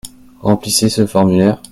Remplissez 0.39 0.89
ce 0.89 1.05
formulaire. 1.05 1.61